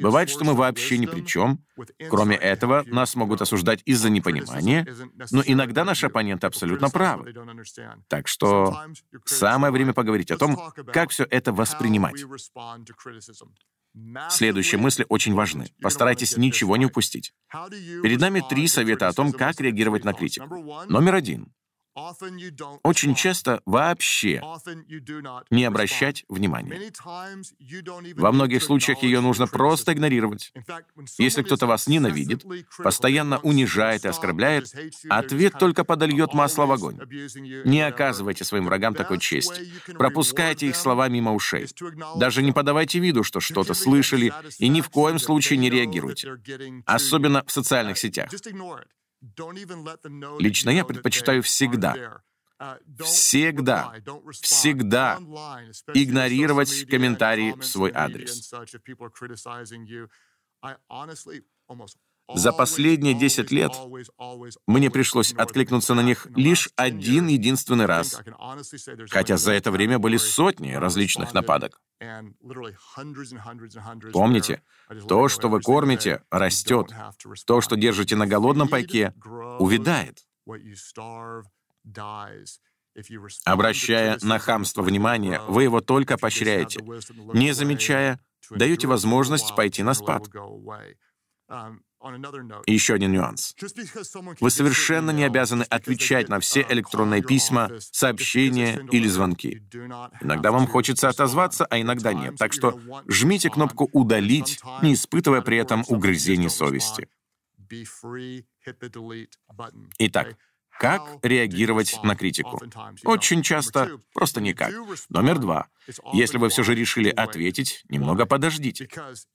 Бывает, 0.00 0.30
что 0.30 0.44
мы 0.44 0.54
вообще 0.54 0.98
ни 0.98 1.06
при 1.06 1.20
чем. 1.20 1.58
Кроме 2.08 2.36
этого, 2.36 2.84
нас 2.86 3.14
могут 3.14 3.42
осуждать 3.42 3.82
из-за 3.84 4.10
непонимания, 4.10 4.86
но 5.30 5.42
иногда 5.44 5.84
наши 5.84 6.06
оппоненты 6.06 6.46
абсолютно 6.46 6.88
правы. 6.88 7.34
Так 8.08 8.26
что 8.26 8.78
самое 9.26 9.72
время 9.72 9.92
поговорить 9.92 10.30
о 10.30 10.38
том, 10.38 10.58
как 10.92 11.10
все 11.10 11.26
это 11.28 11.52
воспринимать. 11.52 12.24
Следующие 14.30 14.80
мысли 14.80 15.04
очень 15.08 15.34
важны. 15.34 15.66
Постарайтесь 15.82 16.36
ничего 16.36 16.76
не 16.76 16.86
упустить. 16.86 17.32
Перед 18.02 18.20
нами 18.20 18.42
три 18.48 18.68
совета 18.68 19.08
о 19.08 19.12
том, 19.12 19.32
как 19.32 19.60
реагировать 19.60 20.04
на 20.04 20.12
критику. 20.12 20.46
Номер 20.88 21.16
один. 21.16 21.52
Очень 22.82 23.14
часто 23.14 23.60
вообще 23.66 24.42
не 25.50 25.64
обращать 25.64 26.24
внимания. 26.28 26.92
Во 28.16 28.32
многих 28.32 28.62
случаях 28.62 29.02
ее 29.02 29.20
нужно 29.20 29.46
просто 29.46 29.92
игнорировать. 29.92 30.52
Если 31.18 31.42
кто-то 31.42 31.66
вас 31.66 31.86
ненавидит, 31.86 32.44
постоянно 32.78 33.38
унижает 33.38 34.04
и 34.04 34.08
оскорбляет, 34.08 34.72
ответ 35.08 35.54
только 35.58 35.84
подольет 35.84 36.34
масло 36.34 36.66
в 36.66 36.72
огонь. 36.72 36.98
Не 37.64 37.82
оказывайте 37.82 38.44
своим 38.44 38.66
врагам 38.66 38.94
такой 38.94 39.18
чести. 39.18 39.72
Пропускайте 39.92 40.66
их 40.68 40.76
слова 40.76 41.08
мимо 41.08 41.32
ушей. 41.34 41.66
Даже 42.16 42.42
не 42.42 42.52
подавайте 42.52 42.98
виду, 42.98 43.24
что 43.24 43.40
что-то 43.40 43.74
слышали, 43.74 44.32
и 44.58 44.68
ни 44.68 44.80
в 44.80 44.90
коем 44.90 45.18
случае 45.18 45.58
не 45.58 45.70
реагируйте. 45.70 46.36
Особенно 46.86 47.44
в 47.46 47.52
социальных 47.52 47.98
сетях. 47.98 48.30
Лично 50.38 50.70
я 50.70 50.84
предпочитаю 50.84 51.42
всегда, 51.42 52.22
uh, 52.58 53.04
всегда, 53.04 53.94
всегда 54.40 55.18
игнорировать 55.94 56.86
комментарии 56.88 57.52
в 57.52 57.64
свой 57.64 57.92
адрес. 57.94 58.52
За 62.34 62.52
последние 62.52 63.14
10 63.14 63.50
лет 63.50 63.72
мне 64.66 64.90
пришлось 64.90 65.32
откликнуться 65.32 65.94
на 65.94 66.00
них 66.02 66.26
лишь 66.36 66.70
один 66.76 67.26
единственный 67.26 67.86
раз, 67.86 68.20
хотя 69.08 69.36
за 69.36 69.52
это 69.52 69.70
время 69.70 69.98
были 69.98 70.16
сотни 70.16 70.72
различных 70.72 71.34
нападок. 71.34 71.80
Помните, 74.12 74.62
то, 75.08 75.28
что 75.28 75.48
вы 75.48 75.60
кормите, 75.60 76.22
растет. 76.30 76.90
То, 77.46 77.60
что 77.60 77.76
держите 77.76 78.16
на 78.16 78.26
голодном 78.26 78.68
пайке, 78.68 79.14
увядает. 79.58 80.24
Обращая 83.44 84.18
на 84.22 84.38
хамство 84.38 84.82
внимание, 84.82 85.40
вы 85.48 85.64
его 85.64 85.80
только 85.80 86.16
поощряете. 86.16 86.80
Не 87.34 87.52
замечая, 87.52 88.18
даете 88.50 88.86
возможность 88.86 89.54
пойти 89.54 89.82
на 89.82 89.94
спад. 89.94 90.28
И 92.66 92.72
еще 92.72 92.94
один 92.94 93.12
нюанс. 93.12 93.54
Вы 94.40 94.50
совершенно 94.50 95.10
не 95.10 95.24
обязаны 95.24 95.64
отвечать 95.64 96.28
на 96.28 96.40
все 96.40 96.64
электронные 96.68 97.22
письма, 97.22 97.70
сообщения 97.78 98.86
или 98.90 99.06
звонки. 99.06 99.62
Иногда 100.22 100.50
вам 100.50 100.66
хочется 100.66 101.08
отозваться, 101.08 101.66
а 101.66 101.78
иногда 101.80 102.14
нет. 102.14 102.36
Так 102.36 102.52
что 102.52 102.80
жмите 103.06 103.50
кнопку 103.50 103.88
«Удалить», 103.92 104.60
не 104.82 104.94
испытывая 104.94 105.42
при 105.42 105.58
этом 105.58 105.84
угрызений 105.88 106.48
совести. 106.48 107.08
Итак, 109.98 110.36
как 110.80 111.02
реагировать 111.22 112.00
на 112.02 112.16
критику? 112.16 112.58
Очень 113.04 113.42
часто 113.42 114.00
просто 114.14 114.40
никак. 114.40 114.72
Номер 115.10 115.38
два. 115.38 115.66
Если 116.14 116.38
вы 116.38 116.48
все 116.48 116.62
же 116.62 116.74
решили 116.74 117.10
ответить, 117.10 117.84
немного 117.90 118.24
подождите. 118.24 118.88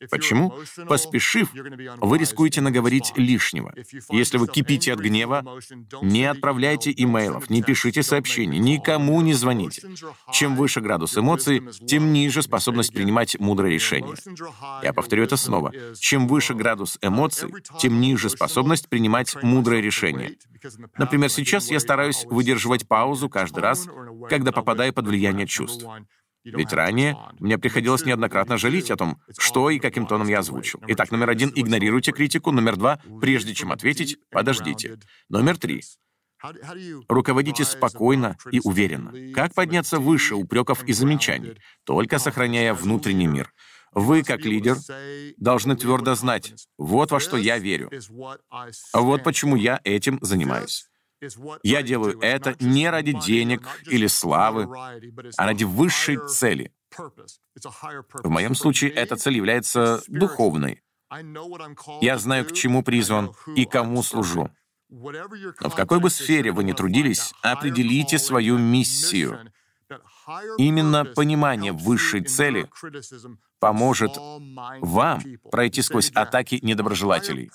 Почему? 0.10 0.54
Поспешив, 0.88 1.52
вы 1.98 2.18
рискуете 2.18 2.62
наговорить 2.62 3.14
лишнего. 3.16 3.74
Если 4.10 4.38
вы 4.38 4.48
кипите 4.48 4.92
от 4.94 5.00
гнева, 5.00 5.44
не 6.02 6.26
отправляйте 6.26 6.92
имейлов, 6.96 7.50
не 7.52 7.62
пишите 7.62 8.02
сообщений, 8.02 8.58
никому 8.58 9.22
не 9.22 9.34
звоните. 9.34 9.88
Чем 10.32 10.56
выше 10.56 10.82
градус 10.82 11.16
эмоций, 11.16 11.62
тем 11.86 12.12
ниже 12.12 12.42
способность 12.42 12.92
принимать 12.92 13.40
мудрые 13.40 13.74
решения. 13.74 14.16
Я 14.82 14.94
повторю 14.94 15.24
это 15.24 15.38
снова. 15.38 15.72
Чем 16.00 16.28
выше 16.28 16.56
градус 16.56 16.98
эмоций, 17.04 17.52
тем 17.80 18.02
ниже 18.02 18.32
способность 18.32 18.90
принимать 18.90 19.36
мудрые 19.44 19.84
решения. 19.84 20.38
Например, 20.98 21.30
сейчас 21.36 21.70
я 21.70 21.80
стараюсь 21.80 22.26
выдерживать 22.26 22.88
паузу 22.88 23.30
каждый 23.30 23.60
раз, 23.60 23.88
когда 24.30 24.52
попадаю 24.52 24.94
под 24.94 25.08
влияние 25.08 25.48
чувств. 25.48 25.86
Ведь 26.46 26.74
ранее 26.74 27.18
мне 27.40 27.58
приходилось 27.58 28.06
неоднократно 28.06 28.58
жалеть 28.58 28.92
о 28.92 28.96
том, 28.96 29.20
что 29.38 29.72
и 29.72 29.80
каким 29.80 30.06
тоном 30.06 30.28
я 30.28 30.40
озвучил. 30.40 30.80
Итак, 30.88 31.12
номер 31.12 31.32
один— 31.32 31.52
игнорируйте 31.56 32.12
критику. 32.12 32.52
Номер 32.52 32.78
два— 32.78 33.00
прежде 33.22 33.56
чем 33.56 33.72
ответить, 33.72 34.18
подождите. 34.30 35.00
Номер 35.28 35.58
три— 35.58 35.82
руководите 37.10 37.66
спокойно 37.66 38.38
и 38.52 38.62
уверенно. 38.64 39.12
Как 39.34 39.56
подняться 39.56 40.00
выше 40.00 40.36
упреков 40.36 40.84
и 40.84 40.94
замечаний, 40.94 41.58
только 41.84 42.20
сохраняя 42.20 42.76
внутренний 42.76 43.28
мир? 43.28 43.52
Вы, 43.92 44.24
как 44.24 44.42
лидер, 44.42 44.78
должны 45.38 45.76
твердо 45.76 46.16
знать, 46.16 46.54
вот 46.78 47.12
во 47.12 47.20
что 47.20 47.38
я 47.38 47.58
верю. 47.58 47.90
Вот 48.94 49.24
почему 49.24 49.56
я 49.56 49.80
этим 49.84 50.20
занимаюсь. 50.22 50.86
Я 51.64 51.82
делаю 51.82 52.20
это 52.22 52.56
не 52.60 52.90
ради 52.90 53.14
денег 53.14 53.68
или 53.86 54.08
славы, 54.08 54.68
а 55.38 55.46
ради 55.46 55.64
высшей 55.64 56.18
цели. 56.28 56.72
В 56.98 58.30
моем 58.30 58.56
случае 58.56 58.92
эта 58.92 59.16
цель 59.16 59.36
является 59.36 60.02
духовной. 60.08 60.82
Я 62.02 62.18
знаю, 62.18 62.46
к 62.46 62.54
чему 62.54 62.84
призван 62.84 63.34
и 63.56 63.66
кому 63.66 64.04
служу. 64.04 64.50
Но 64.90 65.70
в 65.70 65.76
какой 65.76 66.00
бы 66.00 66.10
сфере 66.10 66.52
вы 66.52 66.64
ни 66.64 66.74
трудились, 66.74 67.34
определите 67.42 68.18
свою 68.18 68.58
миссию. 68.58 69.52
Именно 70.58 71.06
понимание 71.06 71.72
высшей 71.72 72.24
цели 72.24 72.70
поможет 73.60 74.12
вам 74.18 75.22
пройти 75.52 75.82
сквозь 75.82 76.12
атаки 76.12 76.60
недоброжелателей. 76.62 77.52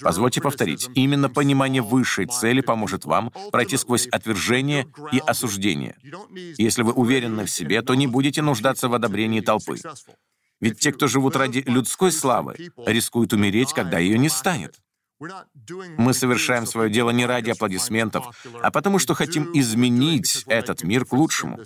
Позвольте 0.00 0.40
повторить, 0.40 0.88
именно 0.94 1.28
понимание 1.28 1.82
высшей 1.82 2.26
цели 2.26 2.60
поможет 2.60 3.04
вам 3.04 3.32
пройти 3.50 3.76
сквозь 3.76 4.06
отвержение 4.08 4.86
и 5.12 5.18
осуждение. 5.18 5.96
Если 6.58 6.82
вы 6.82 6.92
уверены 6.92 7.44
в 7.44 7.50
себе, 7.50 7.82
то 7.82 7.94
не 7.94 8.06
будете 8.06 8.42
нуждаться 8.42 8.88
в 8.88 8.94
одобрении 8.94 9.40
толпы. 9.40 9.76
Ведь 10.60 10.78
те, 10.78 10.92
кто 10.92 11.08
живут 11.08 11.36
ради 11.36 11.64
людской 11.66 12.12
славы, 12.12 12.54
рискуют 12.86 13.32
умереть, 13.32 13.72
когда 13.72 13.98
ее 13.98 14.18
не 14.18 14.28
станет. 14.28 14.76
Мы 15.98 16.14
совершаем 16.14 16.66
свое 16.66 16.90
дело 16.90 17.10
не 17.10 17.26
ради 17.26 17.50
аплодисментов, 17.50 18.26
а 18.60 18.70
потому 18.70 18.98
что 18.98 19.14
хотим 19.14 19.50
изменить 19.54 20.44
этот 20.46 20.82
мир 20.82 21.04
к 21.04 21.12
лучшему. 21.12 21.60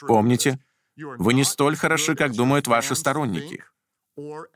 Помните, 0.00 0.58
вы 0.96 1.34
не 1.34 1.44
столь 1.44 1.76
хороши, 1.76 2.14
как 2.14 2.32
думают 2.32 2.66
ваши 2.66 2.94
сторонники 2.94 3.64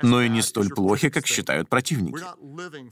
но 0.03 0.23
и 0.23 0.29
не 0.29 0.43
столь 0.43 0.69
плохи, 0.71 1.09
как 1.09 1.27
считают 1.27 1.69
противники. 1.69 2.23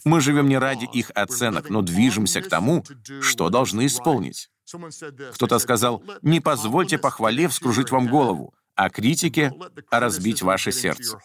Мы 0.04 0.20
живем 0.20 0.48
не 0.48 0.58
ради 0.58 0.84
их 0.84 1.10
оценок, 1.14 1.70
но 1.70 1.82
движемся 1.82 2.40
к 2.40 2.48
тому, 2.48 2.84
что 3.20 3.50
должны 3.50 3.86
исполнить. 3.86 4.50
Кто-то 5.34 5.58
сказал, 5.58 6.02
не 6.22 6.40
позвольте 6.40 6.98
похвале 6.98 7.48
вскружить 7.48 7.90
вам 7.90 8.08
голову, 8.08 8.54
а 8.74 8.90
критике 8.90 9.52
разбить 9.90 10.42
ваше 10.42 10.72
сердце. 10.72 11.18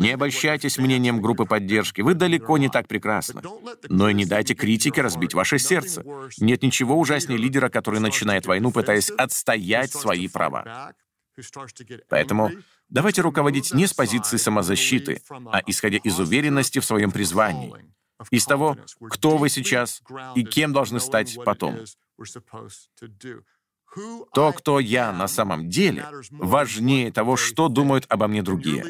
Не 0.00 0.12
обольщайтесь 0.12 0.78
мнением 0.78 1.20
группы 1.20 1.44
поддержки, 1.44 2.00
вы 2.00 2.14
далеко 2.14 2.56
не 2.56 2.70
так 2.70 2.88
прекрасны. 2.88 3.42
Но 3.88 4.08
и 4.08 4.14
не 4.14 4.24
дайте 4.24 4.54
критике 4.54 5.02
разбить 5.02 5.34
ваше 5.34 5.58
сердце. 5.58 6.02
Нет 6.38 6.62
ничего 6.62 6.98
ужаснее 6.98 7.38
лидера, 7.38 7.68
который 7.68 8.00
начинает 8.00 8.46
войну, 8.46 8.72
пытаясь 8.72 9.10
отстоять 9.10 9.92
свои 9.92 10.28
права. 10.28 10.94
Поэтому 12.08 12.52
давайте 12.88 13.22
руководить 13.22 13.72
не 13.72 13.86
с 13.86 13.94
позиции 13.94 14.36
самозащиты, 14.36 15.22
а 15.30 15.60
исходя 15.66 15.98
из 15.98 16.18
уверенности 16.18 16.78
в 16.78 16.84
своем 16.84 17.10
призвании, 17.10 17.74
из 18.30 18.44
того, 18.44 18.76
кто 19.10 19.36
вы 19.36 19.48
сейчас 19.48 20.02
и 20.34 20.44
кем 20.44 20.72
должны 20.72 21.00
стать 21.00 21.36
потом. 21.44 21.78
То, 24.32 24.52
кто 24.52 24.80
я 24.80 25.12
на 25.12 25.28
самом 25.28 25.68
деле, 25.68 26.06
важнее 26.30 27.12
того, 27.12 27.36
что 27.36 27.68
думают 27.68 28.06
обо 28.08 28.26
мне 28.26 28.42
другие. 28.42 28.84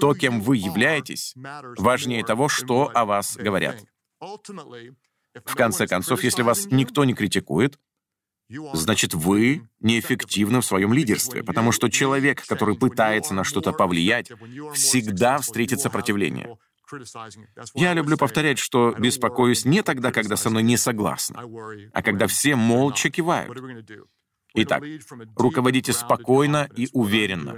То, 0.00 0.14
кем 0.14 0.40
вы 0.40 0.56
являетесь, 0.56 1.34
важнее 1.78 2.24
того, 2.24 2.48
что 2.48 2.90
о 2.92 3.04
вас 3.04 3.36
говорят. 3.36 3.84
В 4.20 5.54
конце 5.54 5.86
концов, 5.86 6.24
если 6.24 6.42
вас 6.42 6.66
никто 6.66 7.04
не 7.04 7.14
критикует, 7.14 7.78
значит, 8.72 9.14
вы 9.14 9.68
неэффективны 9.80 10.60
в 10.60 10.64
своем 10.64 10.92
лидерстве, 10.92 11.42
потому 11.42 11.72
что 11.72 11.88
человек, 11.88 12.44
который 12.46 12.76
пытается 12.76 13.34
на 13.34 13.44
что-то 13.44 13.72
повлиять, 13.72 14.30
всегда 14.74 15.38
встретит 15.38 15.80
сопротивление. 15.80 16.56
Я 17.74 17.94
люблю 17.94 18.16
повторять, 18.16 18.58
что 18.58 18.94
беспокоюсь 18.98 19.64
не 19.64 19.82
тогда, 19.82 20.12
когда 20.12 20.36
со 20.36 20.50
мной 20.50 20.62
не 20.62 20.76
согласны, 20.76 21.38
а 21.92 22.02
когда 22.02 22.26
все 22.26 22.56
молча 22.56 23.10
кивают. 23.10 23.56
Итак, 24.54 24.82
руководите 25.36 25.92
спокойно 25.92 26.68
и 26.76 26.88
уверенно. 26.92 27.56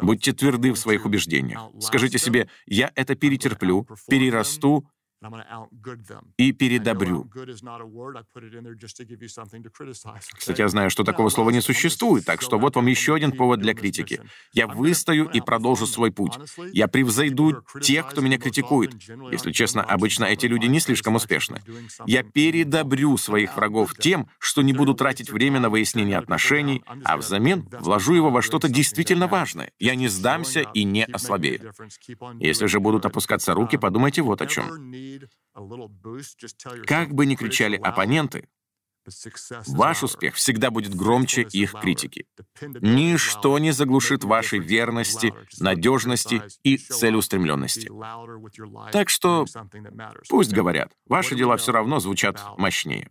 Будьте 0.00 0.32
тверды 0.32 0.72
в 0.72 0.78
своих 0.78 1.04
убеждениях. 1.04 1.70
Скажите 1.80 2.18
себе, 2.18 2.48
я 2.66 2.90
это 2.94 3.14
перетерплю, 3.14 3.86
перерасту 4.08 4.88
и 6.36 6.52
передобрю. 6.52 7.28
Кстати, 10.36 10.60
я 10.60 10.68
знаю, 10.68 10.90
что 10.90 11.04
такого 11.04 11.28
слова 11.28 11.50
не 11.50 11.60
существует, 11.60 12.24
так 12.24 12.42
что 12.42 12.58
вот 12.58 12.76
вам 12.76 12.86
еще 12.86 13.14
один 13.14 13.32
повод 13.32 13.60
для 13.60 13.74
критики. 13.74 14.20
Я 14.52 14.66
выстою 14.66 15.28
и 15.28 15.40
продолжу 15.40 15.86
свой 15.86 16.10
путь. 16.10 16.32
Я 16.72 16.88
превзойду 16.88 17.62
тех, 17.80 18.08
кто 18.08 18.20
меня 18.20 18.38
критикует. 18.38 18.94
Если 19.30 19.52
честно, 19.52 19.82
обычно 19.82 20.24
эти 20.24 20.46
люди 20.46 20.66
не 20.66 20.80
слишком 20.80 21.14
успешны. 21.14 21.62
Я 22.06 22.22
передобрю 22.22 23.16
своих 23.16 23.56
врагов 23.56 23.94
тем, 23.98 24.28
что 24.38 24.62
не 24.62 24.72
буду 24.72 24.94
тратить 24.94 25.30
время 25.30 25.60
на 25.60 25.70
выяснение 25.70 26.18
отношений, 26.18 26.82
а 27.04 27.16
взамен 27.16 27.68
вложу 27.80 28.14
его 28.14 28.30
во 28.30 28.42
что-то 28.42 28.68
действительно 28.68 29.26
важное. 29.26 29.72
Я 29.78 29.94
не 29.94 30.08
сдамся 30.08 30.60
и 30.74 30.84
не 30.84 31.04
ослабею. 31.04 31.72
Если 32.40 32.66
же 32.66 32.80
будут 32.80 33.06
опускаться 33.06 33.54
руки, 33.54 33.76
подумайте 33.76 34.22
вот 34.22 34.42
о 34.42 34.46
чем. 34.46 34.92
Как 36.86 37.12
бы 37.12 37.26
ни 37.26 37.34
кричали 37.34 37.76
оппоненты, 37.76 38.48
Ваш 39.66 40.02
успех 40.02 40.34
всегда 40.36 40.70
будет 40.70 40.94
громче 40.94 41.42
их 41.42 41.72
критики. 41.72 42.26
Ничто 42.60 43.58
не 43.58 43.72
заглушит 43.72 44.24
вашей 44.24 44.60
верности, 44.60 45.34
надежности 45.58 46.42
и 46.62 46.76
целеустремленности. 46.76 47.90
Так 48.92 49.08
что 49.08 49.44
пусть 50.28 50.52
говорят, 50.52 50.92
ваши 51.06 51.34
дела 51.34 51.56
все 51.56 51.72
равно 51.72 51.98
звучат 51.98 52.40
мощнее. 52.58 53.08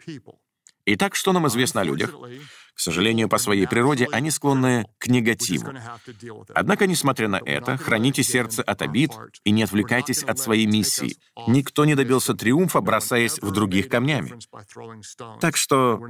Итак, 0.86 1.16
что 1.16 1.32
нам 1.34 1.48
известно 1.48 1.82
о 1.82 1.84
людях? 1.84 2.16
К 2.82 2.84
сожалению, 2.84 3.30
по 3.30 3.38
своей 3.38 3.68
природе 3.68 4.08
они 4.12 4.32
склонны 4.32 4.88
к 4.98 5.06
негативу. 5.06 5.72
Однако, 6.56 6.88
несмотря 6.88 7.28
на 7.28 7.40
это, 7.46 7.78
храните 7.78 8.24
сердце 8.24 8.64
от 8.64 8.82
обид 8.82 9.12
и 9.44 9.52
не 9.52 9.62
отвлекайтесь 9.62 10.24
от 10.24 10.40
своей 10.40 10.66
миссии. 10.66 11.16
Никто 11.48 11.86
не 11.86 11.94
добился 11.94 12.34
триумфа, 12.34 12.82
бросаясь 12.82 13.38
в 13.40 13.52
других 13.52 13.88
камнями. 13.88 14.34
Так 15.40 15.58
что 15.58 16.02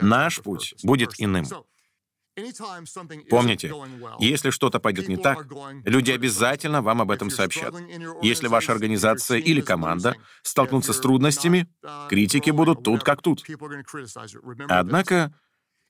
наш 0.00 0.40
путь 0.42 0.76
будет 0.84 1.14
иным. 1.18 1.44
Помните, 3.28 3.74
если 4.20 4.50
что-то 4.50 4.78
пойдет 4.78 5.08
не 5.08 5.16
так, 5.16 5.44
люди 5.84 6.12
обязательно 6.12 6.82
вам 6.82 7.02
об 7.02 7.10
этом 7.10 7.30
сообщат. 7.30 7.74
Если 8.22 8.46
ваша 8.46 8.70
организация 8.70 9.38
или 9.38 9.60
команда 9.60 10.14
столкнутся 10.42 10.92
с 10.92 11.00
трудностями, 11.00 11.66
критики 12.08 12.50
будут 12.50 12.84
тут 12.84 13.02
как 13.02 13.22
тут. 13.22 13.44
Однако 14.68 15.34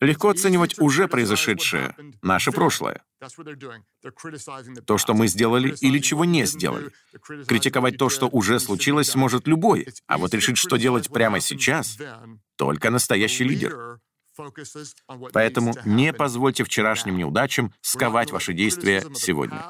легко 0.03 0.31
оценивать 0.31 0.79
уже 0.79 1.09
произошедшее, 1.09 1.95
наше 2.23 2.53
прошлое. 2.53 3.03
То, 4.87 4.99
что 4.99 5.15
мы 5.15 5.29
сделали 5.29 5.75
или 5.81 5.99
чего 6.01 6.25
не 6.25 6.45
сделали. 6.45 6.91
Критиковать 7.47 7.97
то, 7.97 8.09
что 8.09 8.29
уже 8.29 8.59
случилось, 8.59 9.15
может 9.15 9.47
любой, 9.47 9.89
а 10.07 10.19
вот 10.19 10.35
решить, 10.35 10.59
что 10.59 10.77
делать 10.77 11.09
прямо 11.09 11.41
сейчас, 11.41 11.99
только 12.57 12.91
настоящий 12.91 13.45
лидер. 13.45 14.01
Поэтому 15.33 15.75
не 15.85 16.13
позвольте 16.13 16.65
вчерашним 16.65 17.17
неудачам 17.17 17.73
сковать 17.81 18.31
ваши 18.31 18.55
действия 18.55 19.05
сегодня. 19.15 19.63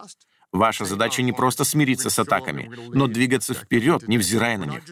Ваша 0.52 0.84
задача 0.84 1.22
не 1.22 1.32
просто 1.32 1.64
смириться 1.64 2.10
с 2.10 2.18
атаками, 2.18 2.70
но 2.92 3.06
двигаться 3.06 3.54
вперед, 3.54 4.06
невзирая 4.06 4.58
на 4.58 4.64
них. 4.64 4.82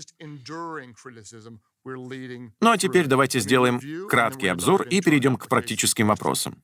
Ну 2.61 2.71
а 2.71 2.79
теперь 2.79 3.07
давайте 3.07 3.41
сделаем 3.41 4.09
краткий 4.09 4.49
обзор 4.49 4.83
и 4.83 5.01
перейдем 5.01 5.37
к 5.37 5.49
практическим 5.49 6.09
вопросам. 6.09 6.63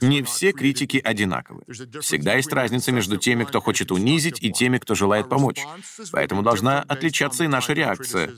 Не 0.00 0.22
все 0.22 0.52
критики 0.52 1.00
одинаковы. 1.02 1.62
Всегда 2.00 2.34
есть 2.34 2.52
разница 2.52 2.92
между 2.92 3.16
теми, 3.16 3.44
кто 3.44 3.60
хочет 3.60 3.90
унизить, 3.90 4.42
и 4.42 4.52
теми, 4.52 4.78
кто 4.78 4.94
желает 4.94 5.28
помочь. 5.28 5.60
Поэтому 6.12 6.42
должна 6.42 6.82
отличаться 6.82 7.44
и 7.44 7.48
наша 7.48 7.72
реакция. 7.72 8.30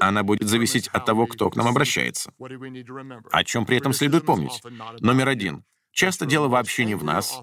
Она 0.00 0.22
будет 0.22 0.48
зависеть 0.48 0.88
от 0.88 1.04
того, 1.04 1.26
кто 1.26 1.50
к 1.50 1.56
нам 1.56 1.68
обращается. 1.68 2.32
О 3.30 3.44
чем 3.44 3.66
при 3.66 3.76
этом 3.76 3.92
следует 3.92 4.24
помнить? 4.24 4.62
Номер 5.00 5.28
один. 5.28 5.64
Часто 5.96 6.26
дело 6.26 6.48
вообще 6.48 6.84
не 6.84 6.94
в 6.94 7.02
нас. 7.02 7.40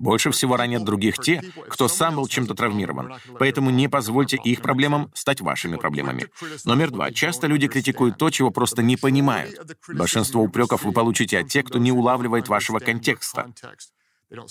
Больше 0.00 0.32
всего 0.32 0.56
ранят 0.56 0.82
других 0.82 1.18
те, 1.18 1.40
кто 1.68 1.86
сам 1.86 2.16
был 2.16 2.26
чем-то 2.26 2.54
травмирован. 2.54 3.14
Поэтому 3.38 3.70
не 3.70 3.88
позвольте 3.88 4.38
их 4.42 4.60
проблемам 4.60 5.12
стать 5.14 5.40
вашими 5.40 5.76
проблемами. 5.76 6.26
Номер 6.64 6.90
два. 6.90 7.12
Часто 7.12 7.46
люди 7.46 7.68
критикуют 7.68 8.18
то, 8.18 8.28
чего 8.30 8.50
просто 8.50 8.82
не 8.82 8.96
понимают. 8.96 9.54
Большинство 9.86 10.42
упреков 10.42 10.82
вы 10.82 10.90
получите 10.90 11.38
от 11.38 11.48
тех, 11.48 11.64
кто 11.64 11.78
не 11.78 11.92
улавливает 11.92 12.48
вашего 12.48 12.80
контекста. 12.80 13.48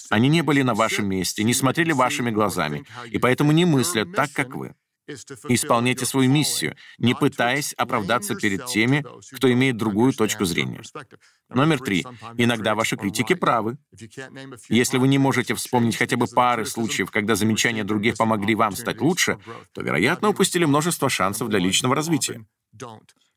Они 0.09 0.29
не 0.29 0.41
были 0.41 0.61
на 0.61 0.73
вашем 0.73 1.09
месте, 1.09 1.43
не 1.43 1.53
смотрели 1.53 1.91
вашими 1.91 2.31
глазами, 2.31 2.85
и 3.11 3.17
поэтому 3.17 3.51
не 3.51 3.65
мыслят 3.65 4.13
так, 4.13 4.31
как 4.31 4.55
вы. 4.55 4.75
Исполняйте 5.47 6.05
свою 6.05 6.29
миссию, 6.29 6.75
не 6.97 7.15
пытаясь 7.15 7.73
оправдаться 7.73 8.35
перед 8.35 8.65
теми, 8.67 9.03
кто 9.35 9.51
имеет 9.51 9.77
другую 9.77 10.13
точку 10.13 10.45
зрения. 10.45 10.81
Номер 11.49 11.79
три. 11.79 12.05
Иногда 12.37 12.75
ваши 12.75 12.95
критики 12.95 13.33
правы. 13.33 13.77
Если 14.69 14.97
вы 14.97 15.07
не 15.07 15.17
можете 15.17 15.55
вспомнить 15.55 15.97
хотя 15.97 16.17
бы 16.17 16.27
пары 16.27 16.65
случаев, 16.65 17.11
когда 17.11 17.35
замечания 17.35 17.83
других 17.83 18.17
помогли 18.17 18.55
вам 18.55 18.73
стать 18.75 19.01
лучше, 19.01 19.39
то, 19.73 19.81
вероятно, 19.81 20.29
упустили 20.29 20.65
множество 20.65 21.09
шансов 21.09 21.49
для 21.49 21.59
личного 21.59 21.95
развития. 21.95 22.45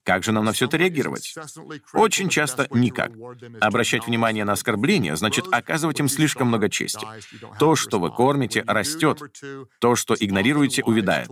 Как 0.04 0.24
же 0.24 0.32
нам 0.32 0.44
на 0.44 0.52
все 0.52 0.66
это 0.66 0.76
реагировать? 0.76 1.34
Очень 1.92 2.28
часто 2.28 2.66
никак. 2.70 3.12
Обращать 3.60 4.06
внимание 4.06 4.44
на 4.44 4.52
оскорбления 4.52 5.14
значит 5.14 5.46
оказывать 5.52 6.00
им 6.00 6.08
слишком 6.08 6.48
много 6.48 6.68
чести. 6.68 7.06
То, 7.58 7.76
что 7.76 8.00
вы 8.00 8.10
кормите, 8.10 8.64
растет. 8.66 9.20
То, 9.78 9.94
что 9.96 10.14
игнорируете, 10.18 10.82
увядает. 10.82 11.30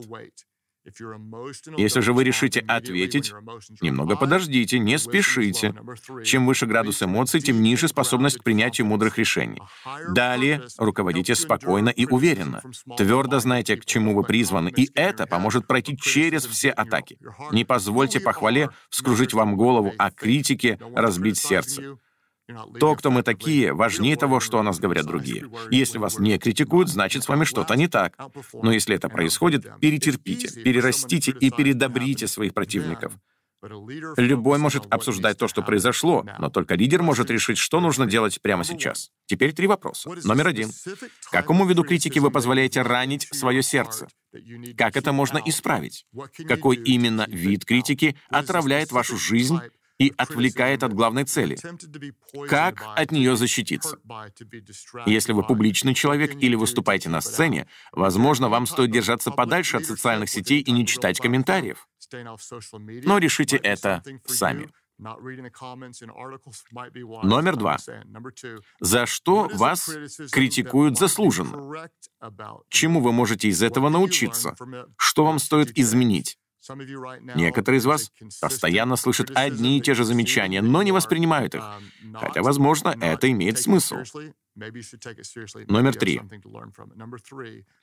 Если 1.76 2.00
же 2.00 2.12
вы 2.12 2.24
решите 2.24 2.60
ответить, 2.60 3.32
немного 3.80 4.16
подождите, 4.16 4.78
не 4.78 4.98
спешите. 4.98 5.74
Чем 6.24 6.46
выше 6.46 6.66
градус 6.66 7.02
эмоций, 7.02 7.40
тем 7.40 7.62
ниже 7.62 7.88
способность 7.88 8.38
к 8.38 8.44
принятию 8.44 8.86
мудрых 8.86 9.18
решений. 9.18 9.60
Далее 10.14 10.62
руководите 10.78 11.34
спокойно 11.34 11.90
и 11.90 12.06
уверенно. 12.06 12.62
Твердо 12.96 13.40
знайте, 13.40 13.76
к 13.76 13.84
чему 13.84 14.14
вы 14.14 14.22
призваны, 14.22 14.72
и 14.74 14.90
это 14.94 15.26
поможет 15.26 15.66
пройти 15.66 15.96
через 15.96 16.46
все 16.46 16.70
атаки. 16.70 17.18
Не 17.52 17.64
позвольте 17.64 18.20
похвале 18.20 18.70
вскружить 18.88 19.34
вам 19.34 19.56
голову, 19.56 19.92
а 19.98 20.10
критике 20.10 20.78
разбить 20.94 21.38
сердце. 21.38 21.98
То, 22.78 22.94
кто 22.96 23.10
мы 23.10 23.22
такие, 23.22 23.72
важнее 23.72 24.16
того, 24.16 24.40
что 24.40 24.58
о 24.58 24.62
нас 24.62 24.78
говорят 24.78 25.06
другие. 25.06 25.50
Если 25.70 25.98
вас 25.98 26.18
не 26.18 26.38
критикуют, 26.38 26.88
значит, 26.88 27.24
с 27.24 27.28
вами 27.28 27.44
что-то 27.44 27.74
не 27.74 27.88
так. 27.88 28.16
Но 28.52 28.72
если 28.72 28.96
это 28.96 29.08
происходит, 29.08 29.66
перетерпите, 29.80 30.48
перерастите 30.62 31.32
и 31.32 31.50
передобрите 31.50 32.26
своих 32.26 32.54
противников. 32.54 33.12
Любой 34.16 34.58
может 34.58 34.86
обсуждать 34.90 35.36
то, 35.36 35.46
что 35.46 35.62
произошло, 35.62 36.24
но 36.38 36.48
только 36.48 36.76
лидер 36.76 37.02
может 37.02 37.30
решить, 37.30 37.58
что 37.58 37.80
нужно 37.80 38.06
делать 38.06 38.40
прямо 38.40 38.64
сейчас. 38.64 39.10
Теперь 39.26 39.52
три 39.52 39.66
вопроса. 39.66 40.10
Номер 40.24 40.48
один. 40.48 40.72
Какому 41.30 41.66
виду 41.66 41.84
критики 41.84 42.18
вы 42.18 42.30
позволяете 42.30 42.80
ранить 42.82 43.28
свое 43.32 43.62
сердце? 43.62 44.08
Как 44.78 44.96
это 44.96 45.12
можно 45.12 45.40
исправить? 45.44 46.06
Какой 46.48 46.76
именно 46.76 47.26
вид 47.28 47.64
критики 47.66 48.16
отравляет 48.30 48.92
вашу 48.92 49.18
жизнь 49.18 49.58
и 50.00 50.12
отвлекает 50.16 50.82
от 50.82 50.94
главной 50.94 51.24
цели. 51.24 51.58
Как 52.48 52.82
от 52.96 53.12
нее 53.12 53.36
защититься? 53.36 53.98
Если 55.06 55.32
вы 55.32 55.42
публичный 55.42 55.94
человек 55.94 56.34
или 56.42 56.54
выступаете 56.54 57.10
на 57.10 57.20
сцене, 57.20 57.68
возможно, 57.92 58.48
вам 58.48 58.66
стоит 58.66 58.90
держаться 58.90 59.30
подальше 59.30 59.76
от 59.76 59.84
социальных 59.84 60.30
сетей 60.30 60.60
и 60.60 60.72
не 60.72 60.86
читать 60.86 61.20
комментариев. 61.20 61.86
Но 63.04 63.18
решите 63.18 63.58
это 63.58 64.02
сами. 64.26 64.70
Номер 67.22 67.56
два. 67.56 67.78
За 68.80 69.06
что 69.06 69.50
вас 69.54 69.90
критикуют 70.32 70.98
заслуженно? 70.98 71.88
Чему 72.68 73.00
вы 73.00 73.12
можете 73.12 73.48
из 73.48 73.62
этого 73.62 73.90
научиться? 73.90 74.54
Что 74.96 75.24
вам 75.24 75.38
стоит 75.38 75.76
изменить? 75.78 76.38
Некоторые 77.34 77.78
из 77.78 77.86
вас 77.86 78.12
постоянно 78.40 78.96
слышат 78.96 79.30
одни 79.34 79.78
и 79.78 79.80
те 79.80 79.94
же 79.94 80.04
замечания, 80.04 80.62
но 80.62 80.82
не 80.82 80.92
воспринимают 80.92 81.54
их, 81.54 81.62
um, 81.62 82.18
хотя, 82.18 82.42
возможно, 82.42 82.96
это 83.00 83.30
имеет 83.30 83.58
смысл. 83.58 83.96
Номер 85.68 85.94
три. 85.94 86.20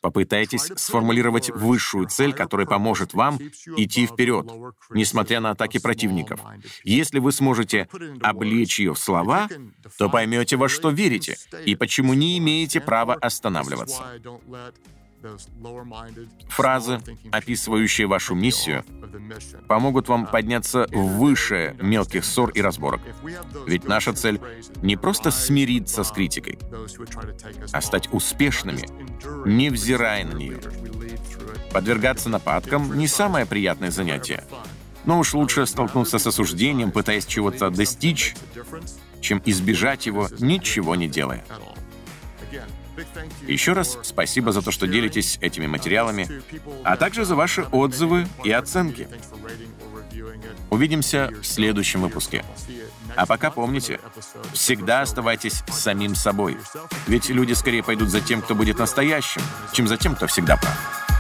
Попытайтесь 0.02 0.72
сформулировать 0.76 1.50
высшую 1.50 2.08
цель, 2.08 2.34
которая 2.34 2.68
поможет 2.68 3.14
вам 3.14 3.38
идти 3.78 4.06
вперед, 4.06 4.46
несмотря 4.92 5.40
на 5.40 5.52
атаки 5.52 5.80
противников. 5.80 6.42
Если 6.84 7.20
вы 7.20 7.32
сможете 7.32 7.88
облечь 8.22 8.80
ее 8.80 8.94
в 8.94 9.00
слова, 9.00 9.48
то 9.98 10.10
поймете, 10.10 10.58
во 10.58 10.70
что 10.70 10.90
верите 10.90 11.38
и 11.66 11.76
почему 11.76 12.14
не 12.14 12.38
имеете 12.38 12.82
права 12.82 13.16
останавливаться. 13.16 14.04
Фразы, 16.50 17.00
описывающие 17.32 18.08
вашу 18.08 18.36
миссию, 18.36 18.84
помогут 19.68 20.08
вам 20.08 20.26
подняться 20.26 20.88
выше 20.92 21.76
мелких 21.82 22.26
ссор 22.26 22.50
и 22.52 22.62
разборок. 22.62 23.02
Ведь 23.66 23.86
наша 23.86 24.14
цель 24.14 24.40
не 24.82 24.96
просто 24.96 25.32
смириться 25.32 26.04
с 26.04 26.12
критикой, 26.12 26.60
а 27.72 27.82
стать 27.82 28.10
успешными, 28.12 28.88
невзирая 29.46 30.26
на 30.26 30.34
нее. 30.34 30.60
Подвергаться 31.72 32.30
нападкам— 32.30 32.98
не 32.98 33.08
самое 33.08 33.46
приятное 33.46 33.92
занятие. 33.92 34.44
Но 35.06 35.20
уж 35.20 35.34
лучше 35.34 35.66
столкнуться 35.66 36.20
с 36.20 36.28
осуждением, 36.28 36.92
пытаясь 36.92 37.26
чего-то 37.26 37.70
достичь, 37.70 38.36
чем 39.22 39.42
избежать 39.46 40.06
его, 40.06 40.28
ничего 40.40 40.96
не 40.96 41.08
делая. 41.08 41.46
Еще 43.48 43.74
раз 43.74 43.98
спасибо 44.04 44.52
за 44.52 44.62
то, 44.62 44.72
что 44.72 44.88
делитесь 44.88 45.38
этими 45.42 45.68
материалами, 45.68 46.42
а 46.84 46.98
также 46.98 47.26
за 47.26 47.36
ваши 47.36 47.64
отзывы 47.72 48.28
и 48.44 48.52
оценки. 48.52 49.08
Увидимся 50.70 51.32
в 51.42 51.46
следующем 51.46 52.02
выпуске. 52.02 52.44
А 53.16 53.26
пока 53.26 53.52
помните, 53.52 54.00
всегда 54.54 55.02
оставайтесь 55.02 55.64
самим 55.70 56.16
собой. 56.16 56.58
Ведь 57.08 57.30
люди 57.30 57.54
скорее 57.54 57.84
пойдут 57.84 58.10
за 58.10 58.22
тем, 58.22 58.42
кто 58.42 58.56
будет 58.56 58.80
настоящим, 58.80 59.42
чем 59.74 59.88
за 59.88 59.98
тем, 59.98 60.16
кто 60.16 60.28
всегда 60.28 60.58
прав. 60.58 61.17